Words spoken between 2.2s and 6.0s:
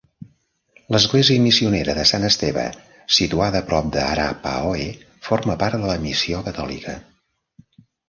Esteve, situada a prop d'Arapahoe, forma part de